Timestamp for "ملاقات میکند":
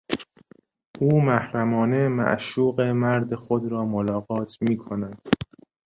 3.85-5.21